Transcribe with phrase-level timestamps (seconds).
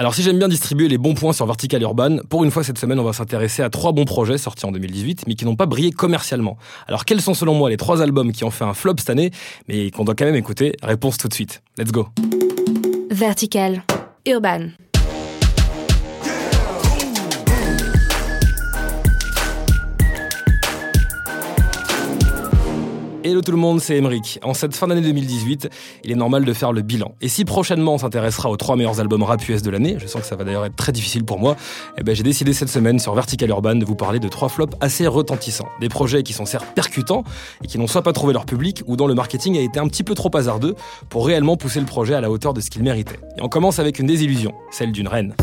[0.00, 2.78] Alors si j'aime bien distribuer les bons points sur Vertical Urban, pour une fois cette
[2.78, 5.66] semaine on va s'intéresser à trois bons projets sortis en 2018 mais qui n'ont pas
[5.66, 6.56] brillé commercialement.
[6.88, 9.30] Alors quels sont selon moi les trois albums qui ont fait un flop cette année
[9.68, 10.74] mais qu'on doit quand même écouter?
[10.82, 11.62] Réponse tout de suite.
[11.76, 12.08] Let's go.
[13.10, 13.82] Vertical
[14.24, 14.68] Urban.
[23.22, 24.38] Hello tout le monde, c'est Emeric.
[24.42, 25.68] En cette fin d'année 2018,
[26.04, 27.14] il est normal de faire le bilan.
[27.20, 30.22] Et si prochainement on s'intéressera aux trois meilleurs albums rap US de l'année, je sens
[30.22, 31.54] que ça va d'ailleurs être très difficile pour moi,
[31.98, 34.74] eh ben j'ai décidé cette semaine sur Vertical Urban de vous parler de trois flops
[34.80, 35.68] assez retentissants.
[35.80, 37.22] Des projets qui sont certes percutants
[37.62, 39.88] et qui n'ont soit pas trouvé leur public ou dont le marketing a été un
[39.88, 40.74] petit peu trop hasardeux
[41.10, 43.20] pour réellement pousser le projet à la hauteur de ce qu'il méritait.
[43.36, 45.34] Et on commence avec une désillusion, celle d'une reine.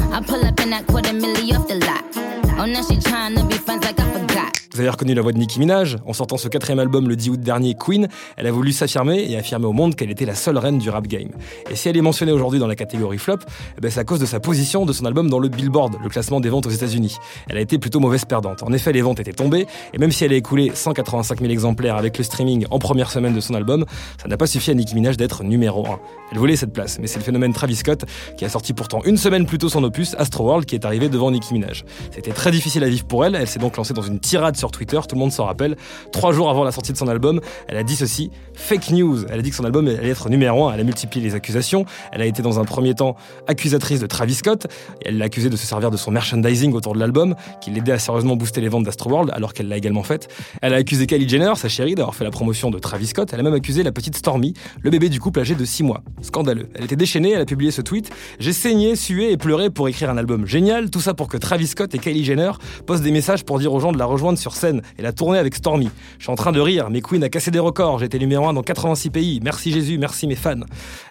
[4.77, 5.97] Vous avez reconnu la voix de Nicki Minaj.
[6.05, 9.35] En sortant ce quatrième album le 10 août dernier, Queen, elle a voulu s'affirmer et
[9.35, 11.29] affirmer au monde qu'elle était la seule reine du rap game.
[11.71, 13.39] Et si elle est mentionnée aujourd'hui dans la catégorie flop,
[13.75, 16.09] eh ben c'est à cause de sa position de son album dans le Billboard, le
[16.09, 17.17] classement des ventes aux États-Unis.
[17.49, 18.61] Elle a été plutôt mauvaise perdante.
[18.61, 21.95] En effet, les ventes étaient tombées, et même si elle a écoulé 185 000 exemplaires
[21.95, 23.83] avec le streaming en première semaine de son album,
[24.21, 25.99] ça n'a pas suffi à Nicki Minaj d'être numéro 1.
[26.33, 28.05] Elle voulait cette place, mais c'est le phénomène Travis Scott
[28.37, 31.31] qui a sorti pourtant une semaine plus tôt son opus, Astroworld, qui est arrivé devant
[31.31, 31.83] Nicki Minaj.
[32.11, 34.71] C'était très difficile à vivre pour elle, elle s'est donc lancée dans une tirade sur
[34.71, 35.75] Twitter, tout le monde s'en rappelle.
[36.11, 39.25] Trois jours avant la sortie de son album, elle a dit ceci fake news.
[39.29, 40.73] Elle a dit que son album allait être numéro un.
[40.73, 41.85] Elle a multiplié les accusations.
[42.11, 43.15] Elle a été dans un premier temps
[43.47, 44.67] accusatrice de Travis Scott.
[45.05, 47.99] Elle l'a accusé de se servir de son merchandising autour de l'album, qui l'aidait à
[47.99, 50.27] sérieusement booster les ventes d'Astroworld, alors qu'elle l'a également fait.
[50.61, 53.29] Elle a accusé Kylie Jenner, sa chérie, d'avoir fait la promotion de Travis Scott.
[53.33, 56.01] Elle a même accusé la petite Stormy, le bébé du couple âgé de 6 mois.
[56.21, 56.69] Scandaleux.
[56.75, 58.11] Elle était déchaînée, elle a publié ce tweet.
[58.39, 60.89] J'ai saigné, sué et pleuré pour écrire un album génial.
[60.89, 62.36] Tout ça pour que Travis Scott et Kylie Jenner
[62.85, 65.39] postent des messages pour dire aux gens de la rejoindre sur scène et la tourner
[65.39, 65.89] avec Stormy.
[66.17, 67.99] Je suis en train de rire, mais Queen a cassé des records.
[67.99, 69.39] J'étais numéro 1 dans 86 pays.
[69.43, 70.55] Merci Jésus, merci mes fans.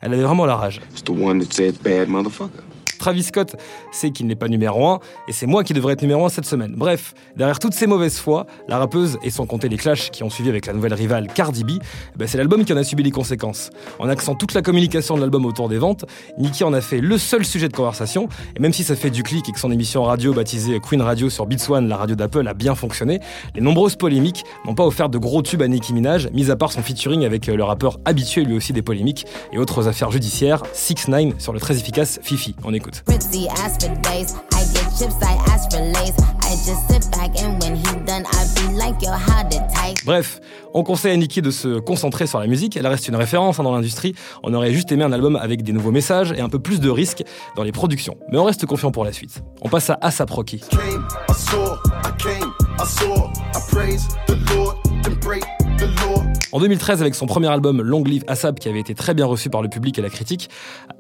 [0.01, 0.81] Elle avait vraiment la rage.
[3.07, 3.55] Travis Scott
[3.93, 6.45] sait qu'il n'est pas numéro 1 et c'est moi qui devrais être numéro 1 cette
[6.45, 6.75] semaine.
[6.77, 10.29] Bref, derrière toutes ces mauvaises foi, la rappeuse, et sans compter les clashs qui ont
[10.29, 11.81] suivi avec la nouvelle rivale Cardi B, eh
[12.17, 13.71] ben, c'est l'album qui en a subi les conséquences.
[14.01, 16.05] En accent toute la communication de l'album autour des ventes,
[16.37, 19.23] Nicki en a fait le seul sujet de conversation, et même si ça fait du
[19.23, 22.49] clic et que son émission radio baptisée Queen Radio sur Beats One, la radio d'Apple,
[22.49, 23.21] a bien fonctionné,
[23.55, 26.73] les nombreuses polémiques n'ont pas offert de gros tubes à Nicki Minaj, mis à part
[26.73, 30.65] son featuring avec euh, le rappeur habitué lui aussi des polémiques et autres affaires judiciaires,
[30.73, 32.57] 6 9 sur le très efficace Fifi.
[32.65, 32.96] On écoute.
[40.05, 40.41] Bref,
[40.75, 43.65] on conseille à Nicki de se concentrer sur la musique, elle reste une référence hein,
[43.65, 44.15] dans l'industrie.
[44.43, 46.91] On aurait juste aimé un album avec des nouveaux messages et un peu plus de
[46.91, 47.25] risques
[47.57, 48.17] dans les productions.
[48.31, 49.43] Mais on reste confiant pour la suite.
[49.63, 50.61] On passe à ASAP Rocky.
[56.57, 59.51] En 2013, avec son premier album Long Live ASAP, qui avait été très bien reçu
[59.51, 60.49] par le public et la critique,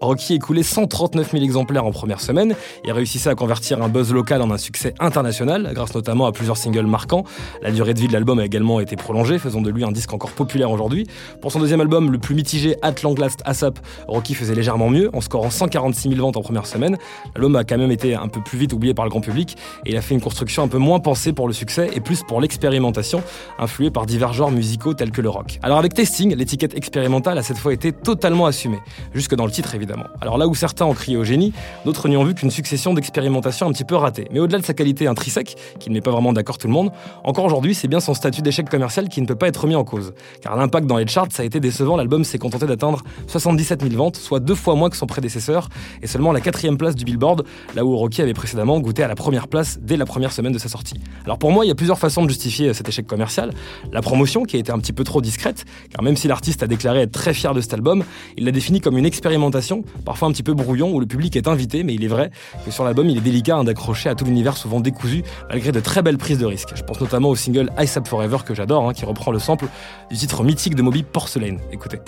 [0.02, 2.54] Rocky écoulait 139 000 exemplaires en première semaine
[2.84, 6.58] et réussissait à convertir un buzz local en un succès international, grâce notamment à plusieurs
[6.58, 7.24] singles marquants.
[7.62, 10.12] La durée de vie de l'album a également été prolongée, faisant de lui un disque
[10.12, 11.06] encore populaire aujourd'hui.
[11.40, 15.08] Pour son deuxième album, le plus mitigé At Long Last ASAP, Rocky faisait légèrement mieux,
[15.14, 16.98] en scorant 146 000 ventes en première semaine.
[17.34, 19.56] L'album a quand même été un peu plus vite oublié par le grand public
[19.86, 22.22] et il a fait une construction un peu moins pensée pour le succès et plus
[22.24, 23.22] pour l'expérimentation,
[23.58, 24.65] influée par divers genres musicaux
[24.96, 25.58] tels que le rock.
[25.62, 28.78] Alors avec Testing, l'étiquette expérimentale a cette fois été totalement assumée,
[29.14, 30.06] jusque dans le titre évidemment.
[30.20, 31.52] Alors là où certains ont crié au génie,
[31.84, 34.28] d'autres n'y ont vu qu'une succession d'expérimentations un petit peu ratées.
[34.32, 36.90] Mais au-delà de sa qualité intrinsèque, qui ne met pas vraiment d'accord tout le monde,
[37.24, 39.84] encore aujourd'hui c'est bien son statut d'échec commercial qui ne peut pas être remis en
[39.84, 40.14] cause.
[40.40, 43.94] Car l'impact dans les charts ça a été décevant, l'album s'est contenté d'atteindre 77 000
[43.94, 45.68] ventes, soit deux fois moins que son prédécesseur,
[46.02, 47.44] et seulement la quatrième place du Billboard,
[47.74, 50.58] là où Rocky avait précédemment goûté à la première place dès la première semaine de
[50.58, 51.00] sa sortie.
[51.24, 53.52] Alors pour moi, il y a plusieurs façons de justifier cet échec commercial.
[53.92, 56.66] La promotion, qui a été un petit peu trop discrète, car même si l'artiste a
[56.66, 58.04] déclaré être très fier de cet album,
[58.36, 61.48] il l'a défini comme une expérimentation, parfois un petit peu brouillon, où le public est
[61.48, 62.30] invité, mais il est vrai
[62.64, 65.80] que sur l'album, il est délicat hein, d'accrocher à tout l'univers souvent décousu, malgré de
[65.80, 66.72] très belles prises de risques.
[66.74, 69.66] Je pense notamment au single Ice Up Forever que j'adore, hein, qui reprend le sample
[70.10, 71.56] du titre mythique de Moby Porcelain.
[71.72, 71.98] Écoutez.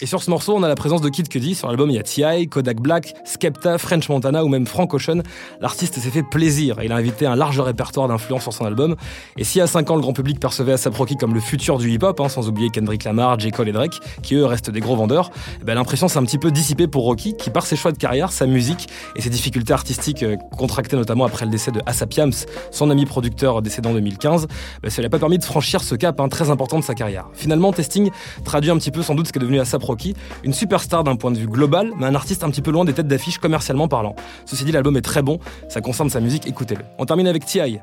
[0.00, 1.54] Et sur ce morceau, on a la présence de Kid Cudi.
[1.54, 5.22] Sur l'album, il y a T.I., Kodak Black, Skepta, French Montana ou même Frank Ocean.
[5.60, 8.96] L'artiste s'est fait plaisir et il a invité un large répertoire d'influences son album.
[9.36, 11.90] Et si à 5 ans, le grand public percevait ASAP Rocky comme le futur du
[11.90, 13.50] hip-hop, hein, sans oublier Kendrick Lamar, J.
[13.50, 15.30] Cole et Drake, qui eux restent des gros vendeurs,
[15.60, 17.98] eh ben, l'impression s'est un petit peu dissipée pour Rocky, qui par ses choix de
[17.98, 22.14] carrière, sa musique et ses difficultés artistiques euh, contractées notamment après le décès de ASAP
[22.14, 22.32] Yams,
[22.70, 24.46] son ami producteur décédé en 2015,
[24.82, 26.94] ben, ça lui a pas permis de franchir ce cap hein, très important de sa
[26.94, 27.28] carrière.
[27.34, 28.10] Finalement, Testing
[28.44, 31.30] traduit un petit peu sans doute ce qu'est devenu ASAP Rocky, une superstar d'un point
[31.30, 34.14] de vue global, mais un artiste un petit peu loin des têtes d'affiche commercialement parlant.
[34.46, 36.84] Ceci dit, l'album est très bon, ça concerne sa musique, écoutez-le.
[36.98, 37.80] On termine avec T.I.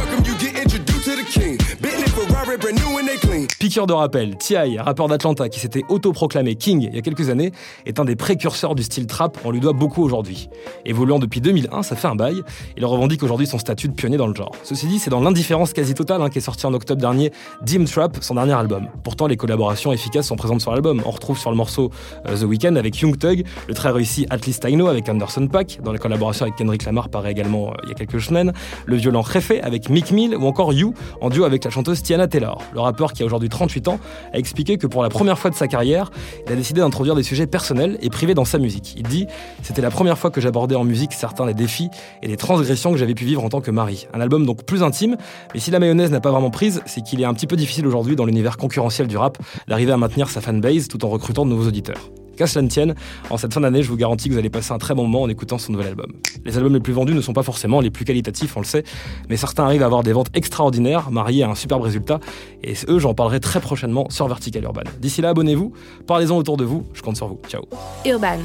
[0.00, 1.58] Let me welcome you, get introduced to the king.
[1.78, 2.08] Bentley
[3.60, 7.52] Piqueur de rappel, T.I., rappeur d'Atlanta qui s'était autoproclamé King il y a quelques années,
[7.86, 10.48] est un des précurseurs du style trap, on lui doit beaucoup aujourd'hui.
[10.84, 12.42] Évoluant depuis 2001, ça fait un bail,
[12.76, 14.50] il revendique aujourd'hui son statut de pionnier dans le genre.
[14.64, 17.30] Ceci dit, c'est dans l'indifférence quasi totale hein, qui est sorti en octobre dernier
[17.62, 18.88] Dim Trap, son dernier album.
[19.04, 21.02] Pourtant, les collaborations efficaces sont présentes sur l'album.
[21.06, 21.90] On retrouve sur le morceau
[22.26, 25.46] euh, The Weeknd avec Young Thug, le très réussi At Least I Know avec Anderson
[25.46, 28.52] Paak, dans la collaboration avec Kendrick Lamar paraît également euh, il y a quelques semaines,
[28.86, 32.26] le violent Refé avec Mick Mill ou encore You en duo avec la chanteuse Tiana
[32.40, 33.98] Le rappeur qui a aujourd'hui 38 ans
[34.32, 36.10] a expliqué que pour la première fois de sa carrière,
[36.46, 38.94] il a décidé d'introduire des sujets personnels et privés dans sa musique.
[38.96, 39.26] Il dit
[39.62, 41.90] C'était la première fois que j'abordais en musique certains des défis
[42.22, 44.06] et des transgressions que j'avais pu vivre en tant que mari.
[44.14, 45.16] Un album donc plus intime,
[45.54, 47.86] mais si la mayonnaise n'a pas vraiment prise, c'est qu'il est un petit peu difficile
[47.86, 49.38] aujourd'hui dans l'univers concurrentiel du rap
[49.68, 52.19] d'arriver à maintenir sa fanbase tout en recrutant de nouveaux auditeurs.
[52.40, 52.94] Qu'à cela ne tienne,
[53.28, 55.24] en cette fin d'année, je vous garantis que vous allez passer un très bon moment
[55.24, 56.10] en écoutant son nouvel album.
[56.46, 58.82] Les albums les plus vendus ne sont pas forcément les plus qualitatifs, on le sait,
[59.28, 62.18] mais certains arrivent à avoir des ventes extraordinaires, mariées à un superbe résultat,
[62.64, 64.84] et eux, j'en parlerai très prochainement sur Vertical Urban.
[65.00, 65.74] D'ici là, abonnez-vous,
[66.06, 67.38] parlez-en autour de vous, je compte sur vous.
[67.46, 67.64] Ciao.
[68.06, 68.38] Urban.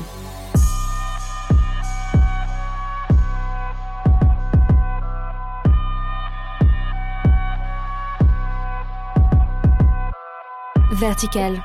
[10.92, 11.62] Vertical.